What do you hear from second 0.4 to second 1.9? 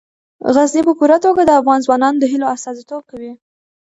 غزني په پوره توګه د افغان